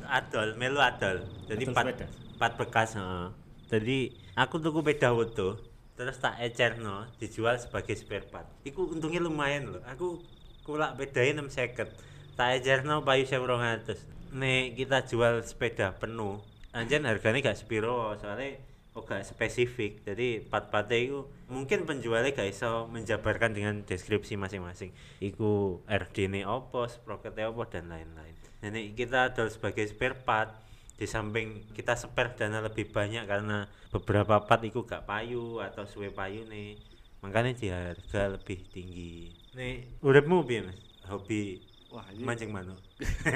adol 0.06 0.54
melu 0.54 0.78
adol 0.78 1.26
jadi 1.50 1.66
Adol 1.66 1.74
sepeda? 1.74 2.06
empat 2.38 2.52
bekas 2.62 2.90
heeh. 2.94 3.28
jadi 3.74 3.98
aku 4.38 4.62
tuku 4.62 4.80
sepeda 4.86 5.10
utuh 5.18 5.58
terus 5.98 6.22
tak 6.22 6.38
ecerno 6.46 7.10
dijual 7.18 7.58
sebagai 7.58 7.98
spare 7.98 8.26
part 8.30 8.46
iku 8.62 8.86
untungnya 8.86 9.22
lumayan 9.22 9.74
loh 9.74 9.82
aku 9.90 10.22
kulak 10.62 10.94
6 10.94 11.42
seket 11.50 11.90
tak 12.38 12.62
ecerno 12.62 13.02
payu 13.02 13.26
1200 13.26 13.98
nek 14.34 14.78
kita 14.78 15.06
jual 15.10 15.42
sepeda 15.42 15.98
penuh 15.98 16.38
anjen 16.74 17.06
harganya 17.06 17.54
gak 17.54 17.58
sepiro 17.62 18.18
soalnya 18.18 18.58
kok 18.94 19.10
gak 19.10 19.26
spesifik. 19.26 20.06
Jadi 20.06 20.42
part-partnya 20.46 21.00
itu 21.02 21.20
mungkin 21.50 21.86
penjualnya 21.90 22.34
gak 22.34 22.50
iso 22.50 22.90
menjabarkan 22.90 23.54
dengan 23.58 23.82
deskripsi 23.86 24.38
masing-masing. 24.38 24.94
Iku 25.22 25.82
RD 25.86 26.30
ini 26.30 26.42
apa, 26.46 26.90
sprocketnya 26.90 27.50
apa 27.50 27.64
dan 27.70 27.90
lain-lain. 27.90 28.36
Jadi 28.62 28.94
kita 28.94 29.34
adol 29.34 29.50
sebagai 29.50 29.86
spare 29.90 30.18
part. 30.18 30.52
Di 30.94 31.10
samping 31.10 31.74
kita 31.74 31.98
spare 31.98 32.38
dana 32.38 32.62
lebih 32.62 32.94
banyak 32.94 33.26
karena 33.26 33.66
beberapa 33.90 34.46
part 34.46 34.62
iku 34.62 34.86
gak 34.86 35.10
payu 35.10 35.58
atau 35.58 35.90
suwe 35.90 36.14
payu 36.14 36.46
nih 36.46 36.78
makanya 37.24 37.56
di 37.56 37.68
harga 37.72 38.36
lebih 38.36 38.62
tinggi. 38.70 39.32
Nih 39.58 39.98
uripmu 40.06 40.46
piye 40.46 40.70
hobi 41.10 41.60
Wah, 41.94 42.10
ini 42.10 42.26
mancing 42.26 42.50
manuk 42.50 42.82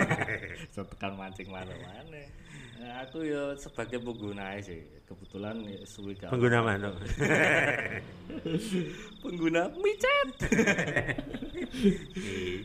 tekan 0.74 1.14
mancing 1.14 1.46
mana 1.54 1.70
mana. 1.78 2.22
Nah, 2.78 3.06
aku 3.06 3.22
ya 3.22 3.54
sebagai 3.54 4.02
pengguna 4.02 4.58
sih. 4.66 4.82
Kebetulan 5.06 5.62
ya 5.62 5.78
suwi 5.86 6.18
gak 6.18 6.34
pengguna 6.34 6.66
manuk 6.66 6.98
pengguna 9.22 9.70
micet. 9.78 10.30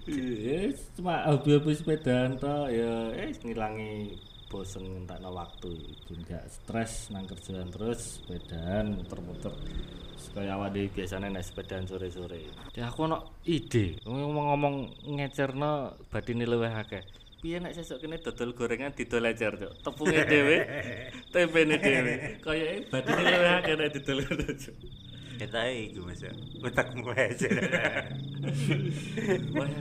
Iya, 0.09 0.73
cuma 0.97 1.29
hobi-hobi 1.29 1.77
sepedaan 1.77 2.41
toh 2.41 2.65
ya 2.73 3.13
eh 3.13 3.29
ngilangi 3.45 4.17
bosen 4.53 4.85
ngentakno 4.85 5.33
waktu 5.33 5.73
ben 6.05 6.21
gak 6.29 6.45
stres 6.53 7.09
nang 7.09 7.25
kerjaan 7.25 7.73
terus 7.73 8.21
sepedaan 8.21 9.01
muter-muter 9.01 9.57
kaya 10.37 10.55
awak 10.55 10.77
dhewe 10.77 10.89
biasane 10.93 11.29
nek 11.29 11.45
sepedaan 11.45 11.85
sore-sore. 11.85 12.47
Ya 12.79 12.89
aku 12.89 13.11
ono 13.11 13.43
ide, 13.43 13.99
ngomong-ngomong 14.07 14.77
ngecerno 15.19 15.99
badine 16.09 16.47
luwih 16.47 16.73
akeh. 16.73 17.03
Piye 17.43 17.59
nek 17.59 17.75
sesuk 17.75 17.99
kene 17.99 18.23
dodol 18.23 18.55
gorengan 18.55 18.95
didol 18.95 19.27
ecer, 19.27 19.59
Cuk. 19.59 19.73
Tepunge 19.83 20.23
dhewe, 20.31 20.57
tempene 21.35 21.77
dhewe. 21.83 22.15
Kayake 22.39 22.87
badine 22.87 23.23
luwih 23.29 23.53
akeh 23.59 23.75
nek 23.75 23.91
didol 23.99 24.19
ngono, 24.23 24.47
Cuk. 24.55 24.77
Kita 25.43 25.61
iku 25.71 26.01
mas 26.07 26.23
ya. 26.23 26.33
Utakmu 26.63 27.11
aja. 27.11 27.49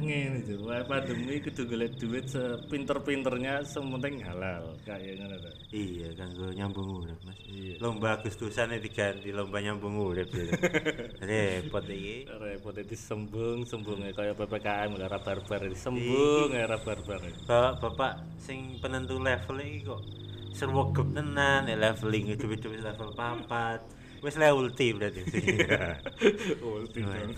Ngene 0.01 0.41
Cuk. 0.45 0.59
Wah 0.65 0.81
pandemi 0.89 1.37
kudu 1.41 1.61
golek 1.69 1.93
duit 2.01 2.25
sepinter-pinternya 2.29 3.61
sementing 3.65 4.21
halal. 4.25 4.73
Kayak 4.85 5.21
ngono 5.21 5.35
to. 5.37 5.51
iya 5.71 6.09
kan 6.17 6.29
gue 6.33 6.49
nyambung 6.57 7.05
urip 7.05 7.19
mas. 7.23 7.37
Iya. 7.45 7.77
lomba 7.79 8.17
Agustusan 8.17 8.75
diganti 8.81 9.29
lomba 9.31 9.61
nyambung 9.61 9.95
urip 10.01 10.27
gitu 10.33 10.51
repot 11.29 11.85
iki. 11.85 12.25
Repot 12.27 12.75
itu 12.75 12.95
sembung 12.97 13.63
sembungnya 13.63 14.11
kayak 14.11 14.35
PPKM 14.35 14.91
era 14.97 15.19
barbar 15.21 15.61
sembung 15.77 16.49
era 16.51 16.77
barbar. 16.81 17.21
bapak 17.45 17.73
bapak 17.79 18.13
sing 18.41 18.81
penentu 18.81 19.21
level 19.21 19.57
iki 19.61 19.85
kok 19.85 20.01
serwegep 20.51 21.07
tenan 21.15 21.63
ya 21.65 21.75
leveling 21.79 22.35
coba-coba 22.35 22.75
level 22.91 23.09
papat 23.15 23.79
wis 24.21 24.37
le 24.37 24.47
ulti 24.53 24.93
berarti. 24.93 25.21
Ulti 26.65 26.99
dong. 27.01 27.33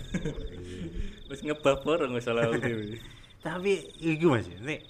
Wis 1.32 1.40
ngebab 1.40 1.80
bareng 1.82 2.12
wis 2.12 2.28
salah 2.28 2.44
ulti. 2.52 3.00
tapi 3.44 3.76
iki 4.00 4.24
mas 4.24 4.48
nek 4.60 4.80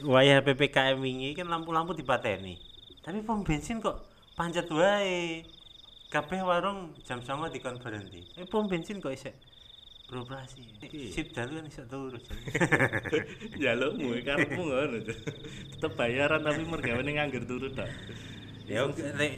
wayah 0.00 0.40
PPKM 0.40 0.96
ini 1.04 1.36
kan 1.36 1.48
lampu-lampu 1.48 1.92
dipateni. 1.96 2.56
Tapi 3.04 3.24
pom 3.24 3.40
bensin 3.44 3.80
kok 3.80 4.04
pancet 4.36 4.68
wae. 4.68 5.44
Kabeh 6.08 6.40
warung 6.40 6.96
jam 7.04 7.20
sama 7.20 7.52
dikon 7.52 7.76
berhenti. 7.80 8.24
Eh 8.40 8.48
pom 8.48 8.64
bensin 8.64 9.00
kok 9.00 9.12
isek 9.12 9.36
beroperasi. 10.08 10.64
Sip 11.12 11.36
dalu 11.36 11.60
kan 11.60 11.66
iso 11.68 11.84
turu 11.84 12.16
Ya 13.60 13.76
lo 13.76 13.92
mu 14.00 14.16
karepmu 14.16 14.62
ngono. 14.72 15.04
Tetep 15.04 15.92
bayaran 15.96 16.40
tapi 16.40 16.64
mergawe 16.64 17.00
nganggur 17.04 17.44
turu 17.44 17.68
tok. 17.76 17.88
Ya 18.68 18.84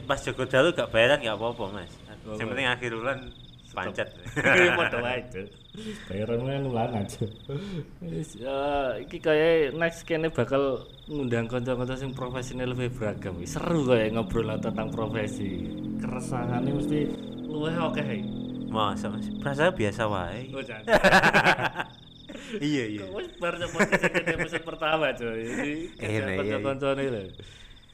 pas 0.05 0.19
Joko 0.19 0.43
dalu 0.45 0.75
gak 0.75 0.91
bayaran 0.91 1.23
gak 1.23 1.39
apa-apa 1.39 1.65
mas 1.71 1.93
yang 2.37 2.49
penting 2.51 2.69
akhir 2.69 2.91
bulan 2.99 3.19
pancet 3.71 4.09
Iya 4.35 4.75
padha 4.79 4.99
wae, 4.99 5.23
Cuk. 5.31 5.47
Bayaran 6.11 6.43
kan 6.43 6.63
ulang 6.67 6.91
aja. 6.91 7.23
Wis 8.03 8.35
eh, 8.43 9.07
iki 9.07 9.23
kaya 9.23 9.71
next 9.71 10.03
kene 10.03 10.27
bakal 10.27 10.83
ngundang 11.07 11.47
kanca-kanca 11.47 11.95
sing 11.95 12.11
profesine 12.11 12.67
lebih 12.67 12.91
beragam. 12.91 13.39
Seru 13.47 13.87
kaya 13.87 14.11
ngobrol 14.11 14.51
tentang 14.59 14.91
profesi. 14.91 15.71
Keresahane 16.03 16.75
mesti 16.75 17.07
luwih 17.47 17.79
akeh. 17.79 18.27
masa 18.71 19.11
mas 19.11 19.27
perasaan 19.43 19.75
biasa 19.75 20.07
wae 20.07 20.47
Oh, 20.55 20.63
iya 22.63 22.85
iya 22.87 23.03
Wis 23.11 23.27
bar 23.43 23.59
podcast 23.59 24.03
iki 24.07 24.31
episode 24.35 24.65
pertama. 24.67 25.11
Ini 25.11 25.75
Eh, 25.99 26.19
nah, 26.23 26.35
iya, 26.35 26.39
kanca-kancane 26.39 27.03
lho. 27.07 27.23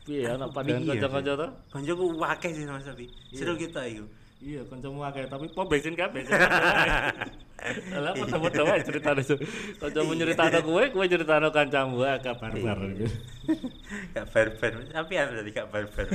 Piye 0.06 0.22
ana 0.30 0.46
pandangan 0.46 0.86
Iya, 0.86 0.92
kanca-kanca 1.02 1.32
to? 1.34 1.46
koncoku 1.68 2.04
wakeh 2.16 2.50
sih 2.54 2.64
mas 2.64 2.86
tapi 2.86 3.10
seru 3.34 3.58
kita 3.58 3.82
itu 3.84 4.06
Iya, 4.36 4.60
kancamu 4.68 5.00
akeh 5.02 5.24
tapi 5.26 5.48
pom 5.48 5.64
bensin 5.64 5.96
kabeh. 5.96 6.20
Lah 8.04 8.12
padha-padha 8.12 8.62
wae 8.68 8.84
ceritane. 8.84 9.24
Cuk. 9.24 9.40
Kancamu 9.80 10.12
nyeritakno 10.12 10.60
kowe, 10.60 10.84
kowe 10.92 11.04
nyeritakno 11.08 11.48
kancamu 11.48 12.04
akeh 12.04 12.36
barbar. 12.36 12.78
Iya. 12.84 13.08
gak 14.14 14.26
barbar 14.30 14.72
tapi 14.92 15.12
ada 15.16 15.32
tadi 15.40 15.50
gak 15.50 15.68
barbar 15.72 16.06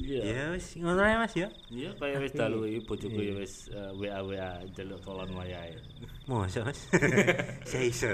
Iya. 0.00 0.20
ya 0.22 0.42
wis 0.54 0.78
ngono 0.78 1.02
ae 1.02 1.18
mas 1.18 1.34
ya 1.36 1.50
Iya, 1.68 1.90
kaya 1.98 2.16
wis 2.22 2.32
dalu 2.32 2.62
iki 2.64 2.80
bojoku 2.86 3.20
ya 3.20 3.34
wis 3.36 3.68
eh, 3.68 3.90
WA 3.98 4.22
WA 4.22 4.50
njaluk 4.70 5.02
tolong 5.02 5.30
wayahe. 5.34 5.74
masa 6.30 6.62
mas 6.62 6.78
saya 7.68 7.84
iso 7.84 8.08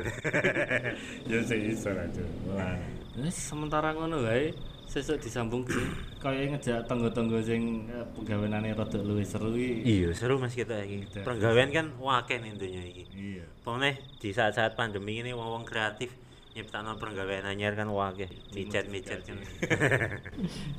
Ya 1.31 1.39
sing 1.45 1.61
iso 1.71 1.93
aja. 1.93 2.25
Wah. 2.51 2.81
Wis 3.17 3.37
sementara 3.37 3.93
ngono 3.93 4.23
wae. 4.23 4.53
Sesuk 4.87 5.19
disambung 5.19 5.67
sih. 5.67 5.83
Kaya 6.23 6.47
ngejak 6.47 6.87
tangga-tangga 6.87 7.43
sing 7.43 7.91
eh, 7.91 8.07
penggaweane 8.15 8.71
rada 8.71 8.99
luwih 8.99 9.23
seru 9.23 9.51
iki. 9.51 9.83
iya 9.83 10.09
seru 10.11 10.39
mas 10.39 10.55
kita 10.55 10.79
iki 10.81 11.07
pergawean 11.23 11.71
kan 11.71 11.87
wakeh 11.99 12.39
intinya 12.39 12.83
iki 12.83 13.05
Iya. 13.15 13.45
pokoknya 13.63 13.95
di 14.19 14.31
saat-saat 14.31 14.75
pandemi 14.75 15.23
ini 15.23 15.31
wong-wong 15.31 15.63
kreatif 15.63 16.11
nyiptakno 16.55 16.99
pergawean 16.99 17.47
anyar 17.47 17.75
kan 17.75 17.87
wakeh 17.87 18.27
micet-micet 18.55 19.23
kan 19.23 19.39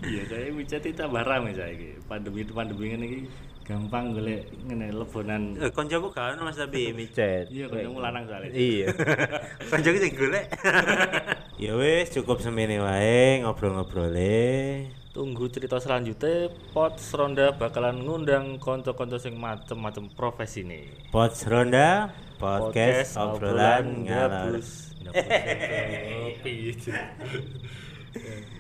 Iya, 0.03 0.21
kayak 0.25 0.51
micet 0.51 0.81
itu 0.83 0.97
tambah 0.97 1.23
rame 1.23 1.51
saiki. 1.53 1.95
Pandemi 2.03 2.43
pandemi 2.43 2.85
ngene 2.91 3.05
iki 3.05 3.19
gampang 3.63 4.11
golek 4.11 4.47
ngene 4.63 4.87
lebonan. 4.91 5.43
Eh, 5.59 5.71
koncoku 5.71 6.11
gak 6.11 6.35
ono 6.35 6.43
mas 6.43 6.55
tapi 6.55 6.91
micet 6.91 7.47
Iya, 7.47 7.67
kancamu 7.67 7.99
lanang 7.99 8.23
soalnya. 8.25 8.51
iya 8.51 8.87
koncoku 9.71 9.97
sing 9.99 10.11
golek 10.11 10.45
ya 11.57 11.73
wis 11.73 12.13
cukup 12.13 12.37
semene 12.37 12.77
wae 12.77 13.41
ngobrol-ngobrole 13.41 14.93
Tunggu 15.17 15.49
cerita 15.49 15.81
selanjutnya, 15.81 16.53
Pot 16.77 17.01
Ronda 17.17 17.49
bakalan 17.49 18.05
ngundang 18.05 18.61
konco-konco 18.61 19.17
sing 19.17 19.33
macem-macem 19.33 20.13
profesi 20.13 20.61
nih. 20.61 20.93
Pots 21.09 21.41
Ronda 21.49 22.13
podcast, 22.37 23.17
obrolan 23.17 24.05
ngalor 24.05 24.61
gabus. 24.61 24.93
Kopi. 25.01 26.77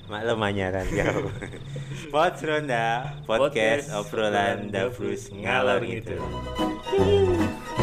maklum 0.07 0.39
anyaran 0.39 0.87
ya 0.87 1.11
Pots 2.09 2.39
Ronda 2.39 3.11
podcast, 3.27 3.91
obrolan 3.91 4.71
dabrus 4.71 5.27
ngalor 5.35 5.83
gitu 5.83 6.15